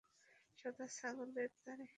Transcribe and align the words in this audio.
সাদা 0.59 0.85
ছাগলের 0.97 1.51
দাড়ি? 1.63 1.85